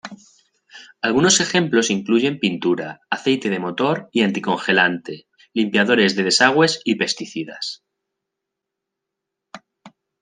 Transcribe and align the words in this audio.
Algunos 1.03 1.41
ejemplos 1.41 1.91
incluyen 1.91 2.39
pintura, 2.39 3.01
aceite 3.11 3.51
de 3.51 3.59
motor 3.59 4.09
y 4.11 4.23
anticongelante, 4.23 5.27
limpiadores 5.53 6.15
de 6.15 6.23
desagües, 6.23 6.81
y 6.83 6.95
pesticidas. 6.95 7.83